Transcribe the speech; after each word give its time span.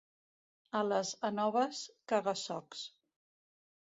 A 0.79 0.79
les 0.91 1.09
Anoves, 1.29 1.83
caga-socs. 2.13 2.81